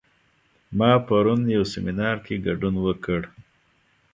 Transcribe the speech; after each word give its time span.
ما 0.77 0.91
پرون 1.07 1.41
یو 1.55 1.63
سیمینار 1.73 2.17
کې 2.25 2.35
ګډون 2.45 2.75
وکړ 2.85 3.21